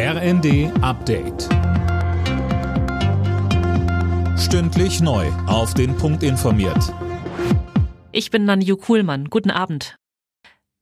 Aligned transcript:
RND 0.00 0.70
Update. 0.80 1.48
Stündlich 4.38 5.00
neu. 5.00 5.26
Auf 5.48 5.74
den 5.74 5.96
Punkt 5.96 6.22
informiert. 6.22 6.94
Ich 8.12 8.30
bin 8.30 8.44
Nanju 8.44 8.76
Kuhlmann. 8.76 9.24
Guten 9.24 9.50
Abend. 9.50 9.96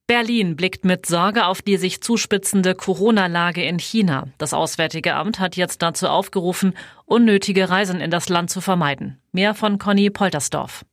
Berlin 0.07 0.55
blickt 0.55 0.85
mit 0.85 1.07
Sorge 1.07 1.47
auf 1.47 1.63
die 1.63 1.79
sich 1.79 2.03
zuspitzende 2.03 2.75
Corona-Lage 2.75 3.65
in 3.65 3.79
China. 3.79 4.29
Das 4.37 4.53
Auswärtige 4.53 5.15
Amt 5.15 5.41
hat 5.41 5.57
jetzt 5.57 5.81
dazu 5.81 6.09
aufgerufen, 6.09 6.75
unnötige 7.07 7.71
Reisen 7.71 8.03
in 8.03 8.11
das 8.11 8.29
Land 8.29 8.51
zu 8.51 8.61
vermeiden. 8.61 9.19
Mehr 9.33 9.55
von 9.55 9.79
Conny 9.79 10.11
Poltersdorf. 10.11 10.85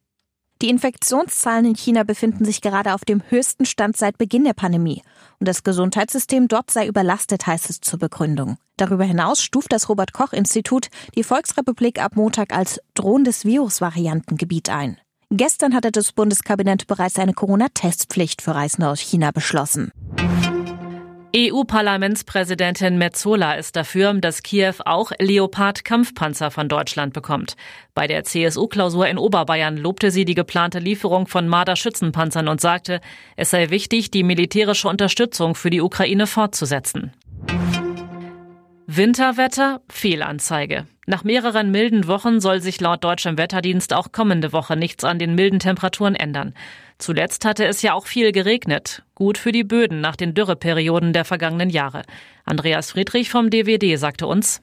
Die 0.64 0.70
Infektionszahlen 0.70 1.66
in 1.66 1.76
China 1.76 2.04
befinden 2.04 2.46
sich 2.46 2.62
gerade 2.62 2.94
auf 2.94 3.04
dem 3.04 3.22
höchsten 3.28 3.66
Stand 3.66 3.98
seit 3.98 4.18
Beginn 4.18 4.46
der 4.46 4.54
Pandemie. 4.54 5.02
Und 5.42 5.50
das 5.50 5.64
Gesundheitssystem 5.64 6.48
dort 6.48 6.72
sei 6.72 6.88
überlastet, 6.88 7.46
heißt 7.46 7.70
es 7.70 7.82
zur 7.82 8.00
Begründung. 8.00 8.56
Darüber 8.78 9.04
hinaus 9.04 9.44
stuft 9.44 9.74
das 9.74 9.90
Robert 9.90 10.14
Koch 10.14 10.32
Institut 10.32 10.88
die 11.18 11.24
Volksrepublik 11.24 12.02
ab 12.02 12.16
Montag 12.16 12.56
als 12.56 12.80
drohendes 12.94 13.44
Virusvariantengebiet 13.44 14.70
ein. 14.70 14.98
Gestern 15.32 15.76
hatte 15.76 15.92
das 15.92 16.14
Bundeskabinett 16.14 16.88
bereits 16.88 17.20
eine 17.20 17.34
Corona-Testpflicht 17.34 18.42
für 18.42 18.56
Reisende 18.56 18.88
aus 18.88 19.02
China 19.02 19.32
beschlossen. 19.32 19.92
EU-Parlamentspräsidentin 21.36 23.00
Metzola 23.00 23.54
ist 23.54 23.76
dafür, 23.76 24.14
dass 24.14 24.44
Kiew 24.44 24.76
auch 24.86 25.12
Leopard-Kampfpanzer 25.18 26.52
von 26.52 26.70
Deutschland 26.70 27.12
bekommt. 27.12 27.56
Bei 27.96 28.06
der 28.06 28.24
CSU-Klausur 28.24 29.08
in 29.08 29.18
Oberbayern 29.18 29.78
lobte 29.78 30.12
sie 30.12 30.26
die 30.26 30.36
geplante 30.36 30.78
Lieferung 30.78 31.26
von 31.26 31.48
Marder-Schützenpanzern 31.48 32.48
und 32.48 32.62
sagte, 32.62 33.02
es 33.36 33.50
sei 33.50 33.72
wichtig, 33.72 34.12
die 34.12 34.22
militärische 34.22 34.88
Unterstützung 34.88 35.56
für 35.56 35.72
die 35.72 35.82
Ukraine 35.82 36.28
fortzusetzen. 36.28 37.14
Winterwetter, 38.96 39.82
Fehlanzeige. 39.90 40.86
Nach 41.08 41.24
mehreren 41.24 41.72
milden 41.72 42.06
Wochen 42.06 42.40
soll 42.40 42.62
sich 42.62 42.80
laut 42.80 43.04
deutschem 43.04 43.40
Wetterdienst 43.40 43.92
auch 43.92 44.12
kommende 44.12 44.54
Woche 44.54 44.76
nichts 44.76 45.04
an 45.04 45.18
den 45.18 45.34
milden 45.34 45.58
Temperaturen 45.58 46.14
ändern. 46.14 46.54
Zuletzt 47.00 47.44
hatte 47.44 47.66
es 47.66 47.82
ja 47.82 47.94
auch 47.94 48.06
viel 48.06 48.32
geregnet. 48.32 49.02
Gut 49.16 49.40
für 49.40 49.52
die 49.52 49.64
Böden 49.64 50.00
nach 50.00 50.16
den 50.16 50.36
Dürreperioden 50.36 51.12
der 51.12 51.26
vergangenen 51.26 51.72
Jahre. 51.72 52.04
Andreas 52.46 52.92
Friedrich 52.92 53.32
vom 53.32 53.50
DWD 53.50 53.98
sagte 53.98 54.28
uns, 54.28 54.62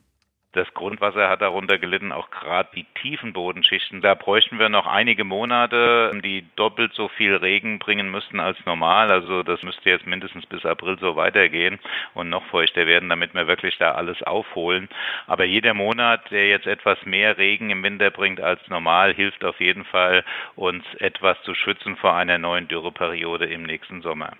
das 0.53 0.73
Grundwasser 0.75 1.29
hat 1.29 1.43
darunter 1.43 1.79
gelitten, 1.79 2.11
auch 2.11 2.31
gerade 2.31 2.70
die 2.75 2.84
tiefen 3.01 3.33
Bodenschichten. 3.33 4.01
Da 4.01 4.15
bräuchten 4.15 4.59
wir 4.59 4.69
noch 4.69 4.87
einige 4.87 5.23
Monate, 5.23 6.11
die 6.25 6.45
doppelt 6.56 6.93
so 6.93 7.06
viel 7.09 7.37
Regen 7.37 7.79
bringen 7.79 8.11
müssten 8.11 8.41
als 8.41 8.59
normal. 8.67 9.12
Also 9.12 9.45
das 9.45 9.62
müsste 9.62 9.91
jetzt 9.91 10.06
mindestens 10.06 10.47
bis 10.47 10.67
April 10.67 10.98
so 10.98 11.15
weitergehen 11.15 11.78
und 12.15 12.31
noch 12.31 12.45
feuchter 12.47 12.87
werden, 12.89 13.09
damit 13.09 13.33
wir 13.33 13.47
wirklich 13.47 13.78
da 13.78 13.93
alles 13.93 14.23
aufholen. 14.25 14.89
Aber 15.28 15.45
jeder 15.45 15.73
Monat, 15.73 16.31
der 16.33 16.48
jetzt 16.48 16.67
etwas 16.67 16.98
mehr 17.05 17.39
Regen 17.39 17.71
im 17.71 17.84
Winter 17.84 18.11
bringt 18.11 18.41
als 18.41 18.61
normal, 18.69 19.15
hilft 19.15 19.45
auf 19.45 19.61
jeden 19.61 19.84
Fall, 19.84 20.25
uns 20.56 20.84
etwas 20.98 21.41
zu 21.43 21.55
schützen 21.55 21.97
vor 21.97 22.15
einer 22.15 22.39
neuen 22.39 22.67
Dürreperiode 22.67 23.47
im 23.47 23.62
nächsten 23.62 24.03
Sommer. 24.03 24.33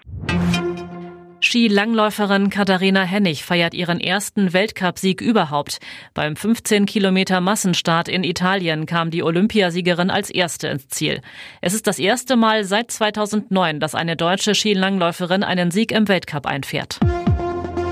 Skilangläuferin 1.50 2.48
Katharina 2.48 3.02
Hennig 3.02 3.42
feiert 3.44 3.74
ihren 3.74 3.98
ersten 3.98 4.52
Weltcupsieg 4.52 5.20
überhaupt. 5.20 5.80
Beim 6.14 6.36
15 6.36 6.86
Kilometer 6.86 7.40
Massenstart 7.40 8.08
in 8.08 8.22
Italien 8.22 8.86
kam 8.86 9.10
die 9.10 9.24
Olympiasiegerin 9.24 10.10
als 10.10 10.30
erste 10.30 10.68
ins 10.68 10.86
Ziel. 10.86 11.22
Es 11.60 11.74
ist 11.74 11.88
das 11.88 11.98
erste 11.98 12.36
Mal 12.36 12.62
seit 12.62 12.92
2009, 12.92 13.80
dass 13.80 13.96
eine 13.96 14.14
deutsche 14.14 14.54
Skilangläuferin 14.54 15.42
einen 15.42 15.72
Sieg 15.72 15.90
im 15.90 16.06
Weltcup 16.06 16.46
einfährt. 16.46 17.00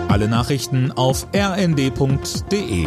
Alle 0.06 0.28
Nachrichten 0.28 0.93
auf 0.93 1.27
rnd.de 1.34 2.87